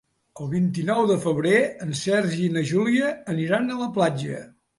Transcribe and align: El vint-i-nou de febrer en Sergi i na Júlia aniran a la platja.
El 0.43 0.47
vint-i-nou 0.53 1.01
de 1.11 1.17
febrer 1.25 1.59
en 1.85 1.93
Sergi 1.99 2.41
i 2.47 2.49
na 2.57 2.65
Júlia 2.71 3.11
aniran 3.37 3.71
a 3.71 3.79
la 3.85 3.91
platja. 4.01 4.43